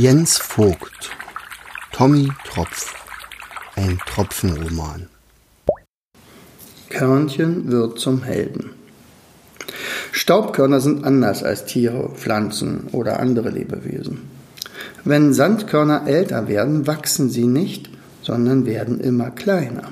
[0.00, 1.10] Jens Vogt
[1.90, 2.94] Tommy Tropf
[3.74, 5.08] Ein Tropfenroman
[6.88, 8.70] Körnchen wird zum Helden.
[10.12, 14.20] Staubkörner sind anders als Tiere, Pflanzen oder andere Lebewesen.
[15.02, 17.90] Wenn Sandkörner älter werden, wachsen sie nicht,
[18.22, 19.88] sondern werden immer kleiner.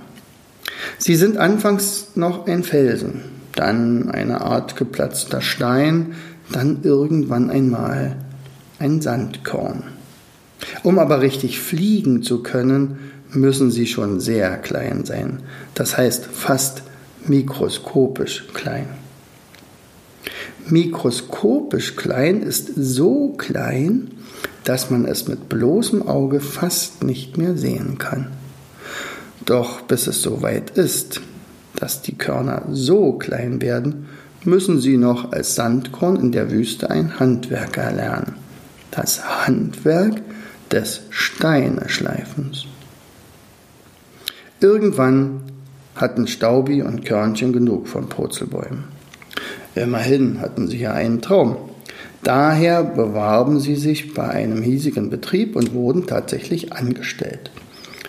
[0.99, 3.23] Sie sind anfangs noch ein Felsen,
[3.57, 6.15] dann eine Art geplatzter Stein,
[6.53, 8.19] dann irgendwann einmal
[8.79, 9.96] ein Sandkorn.
[10.83, 12.99] Um aber richtig fliegen zu können,
[13.31, 15.41] müssen sie schon sehr klein sein,
[15.75, 16.83] das heißt fast
[17.27, 18.89] mikroskopisch klein.
[20.69, 24.11] Mikroskopisch klein ist so klein,
[24.65, 28.29] dass man es mit bloßem Auge fast nicht mehr sehen kann.
[29.45, 31.21] Doch bis es so weit ist,
[31.77, 34.07] dass die Körner so klein werden,
[34.45, 38.35] müssen sie noch als Sandkorn in der Wüste ein Handwerker lernen.
[38.91, 40.21] Das Handwerk
[40.73, 42.67] des Steineschleifens.
[44.61, 45.43] Irgendwann
[45.95, 48.85] hatten Staubi und Körnchen genug von Purzelbäumen.
[49.75, 51.57] Immerhin hatten sie ja einen Traum.
[52.23, 57.51] Daher bewarben sie sich bei einem hiesigen Betrieb und wurden tatsächlich angestellt.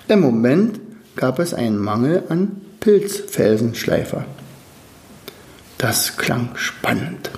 [0.07, 0.79] Im Moment
[1.15, 4.25] gab es einen Mangel an Pilzfelsenschleifer.
[5.77, 7.31] Das klang spannend.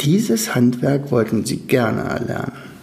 [0.00, 2.75] Dieses Handwerk wollten sie gerne erlernen.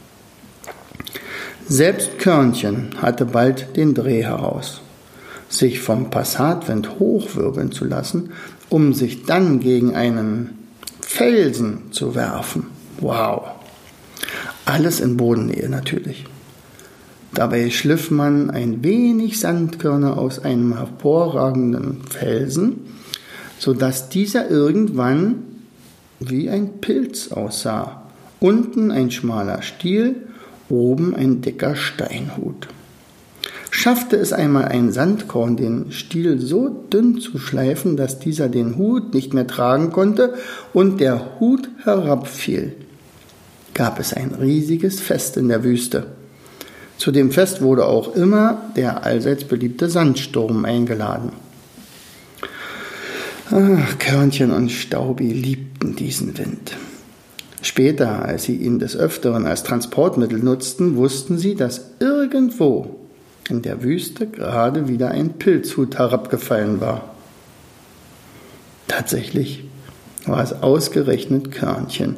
[1.67, 4.81] Selbst Körnchen hatte bald den Dreh heraus,
[5.47, 8.31] sich vom Passatwind hochwirbeln zu lassen,
[8.69, 10.57] um sich dann gegen einen
[11.01, 12.67] Felsen zu werfen.
[12.99, 13.43] Wow!
[14.65, 16.25] Alles in Bodennähe natürlich.
[17.33, 22.81] Dabei schliff man ein wenig Sandkörner aus einem hervorragenden Felsen,
[23.57, 25.43] sodass dieser irgendwann
[26.19, 28.03] wie ein Pilz aussah.
[28.39, 30.27] Unten ein schmaler Stiel,
[30.69, 32.67] oben ein dicker Steinhut.
[33.71, 39.15] Schaffte es einmal ein Sandkorn, den Stiel so dünn zu schleifen, dass dieser den Hut
[39.15, 40.35] nicht mehr tragen konnte
[40.73, 42.73] und der Hut herabfiel,
[43.73, 46.05] gab es ein riesiges Fest in der Wüste.
[46.97, 51.31] Zu dem Fest wurde auch immer der allseits beliebte Sandsturm eingeladen.
[53.51, 56.77] Ach, Körnchen und Staubi liebten diesen Wind.
[57.63, 62.99] Später, als sie ihn des Öfteren als Transportmittel nutzten, wussten sie, dass irgendwo
[63.49, 67.15] in der Wüste gerade wieder ein Pilzhut herabgefallen war.
[68.89, 69.63] Tatsächlich
[70.25, 72.17] war es ausgerechnet Körnchen,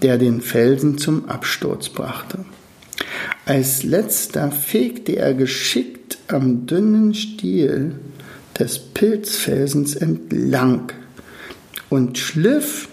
[0.00, 2.46] der den Felsen zum Absturz brachte.
[3.44, 7.92] Als letzter fegte er geschickt am dünnen Stiel
[8.58, 10.92] des Pilzfelsens entlang
[11.90, 12.88] und schliff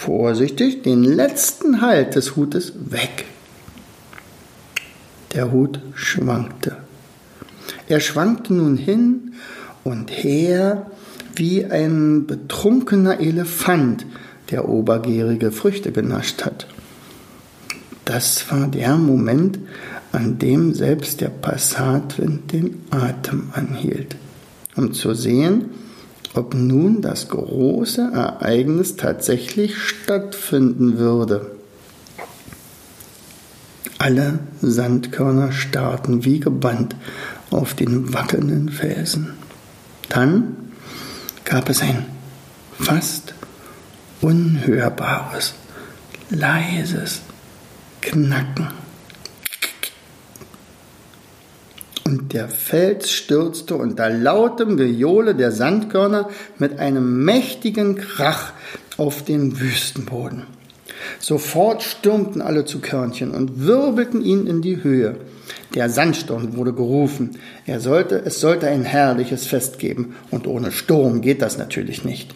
[0.00, 3.26] vorsichtig den letzten Halt des Hutes weg.
[5.34, 6.78] Der Hut schwankte.
[7.86, 9.34] Er schwankte nun hin
[9.84, 10.90] und her
[11.36, 14.06] wie ein betrunkener Elefant,
[14.50, 16.66] der obergärige Früchte genascht hat.
[18.06, 19.58] Das war der Moment,
[20.12, 24.16] an dem selbst der Passatwind den Atem anhielt,
[24.76, 25.66] um zu sehen,
[26.34, 31.50] ob nun das große Ereignis tatsächlich stattfinden würde.
[33.98, 36.96] Alle Sandkörner starrten wie gebannt
[37.50, 39.34] auf den wackelnden Felsen.
[40.08, 40.56] Dann
[41.44, 42.06] gab es ein
[42.78, 43.34] fast
[44.20, 45.54] unhörbares,
[46.30, 47.20] leises
[48.00, 48.79] Knacken.
[52.10, 56.28] Und der Fels stürzte unter lautem Gejohle der Sandkörner
[56.58, 58.52] mit einem mächtigen Krach
[58.96, 60.42] auf den Wüstenboden.
[61.20, 65.18] Sofort stürmten alle zu Körnchen und wirbelten ihn in die Höhe.
[65.76, 67.38] Der Sandsturm wurde gerufen.
[67.64, 72.34] Er sollte, es sollte ein herrliches Fest geben, und ohne Sturm geht das natürlich nicht.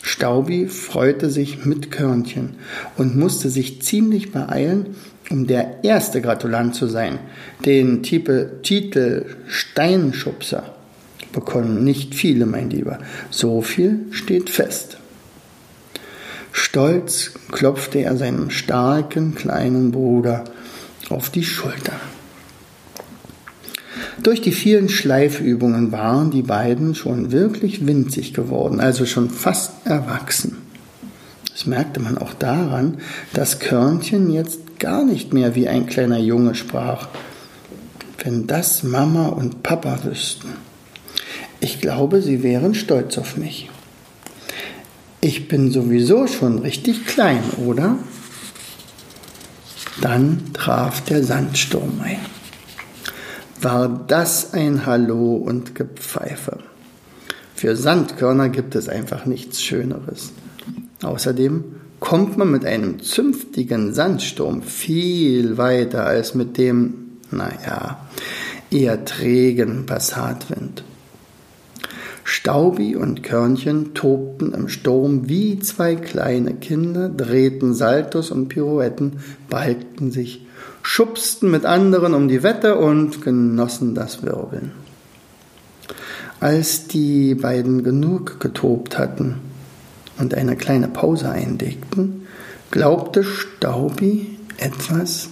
[0.00, 2.56] Staubi freute sich mit Körnchen
[2.96, 4.94] und musste sich ziemlich beeilen,
[5.30, 7.18] um der erste Gratulant zu sein.
[7.64, 10.74] Den Titel Steinschubser
[11.32, 12.98] bekommen nicht viele, mein Lieber.
[13.30, 14.98] So viel steht fest.
[16.52, 20.44] Stolz klopfte er seinem starken kleinen Bruder
[21.10, 21.94] auf die Schulter.
[24.22, 30.58] Durch die vielen Schleifübungen waren die beiden schon wirklich winzig geworden, also schon fast erwachsen.
[31.50, 32.98] Das merkte man auch daran,
[33.32, 37.08] dass Körnchen jetzt gar nicht mehr wie ein kleiner Junge sprach.
[38.22, 40.48] Wenn das Mama und Papa wüssten.
[41.60, 43.70] Ich glaube, sie wären stolz auf mich.
[45.20, 47.96] Ich bin sowieso schon richtig klein, oder?
[50.00, 52.18] Dann traf der Sandsturm ein.
[53.60, 56.58] War das ein Hallo und Gepfeife?
[57.54, 60.32] Für Sandkörner gibt es einfach nichts Schöneres.
[61.02, 61.64] Außerdem
[62.00, 68.06] kommt man mit einem zünftigen Sandsturm viel weiter als mit dem, naja,
[68.70, 70.84] eher trägen Passatwind.
[72.24, 79.20] Staubi und Körnchen tobten im Sturm wie zwei kleine Kinder, drehten Saltos und Pirouetten,
[79.50, 80.46] balgten sich,
[80.82, 84.72] schubsten mit anderen um die Wette und genossen das Wirbeln.
[86.40, 89.36] Als die beiden genug getobt hatten
[90.18, 92.26] und eine kleine Pause einlegten,
[92.70, 95.28] glaubte Staubi etwas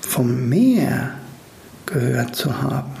[0.00, 1.14] vom Meer
[1.86, 2.91] gehört zu haben.